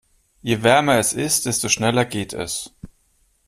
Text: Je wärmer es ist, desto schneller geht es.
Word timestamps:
Je 0.41 0.63
wärmer 0.63 0.97
es 0.97 1.13
ist, 1.13 1.45
desto 1.45 1.69
schneller 1.69 2.05
geht 2.05 2.33
es. 2.33 2.73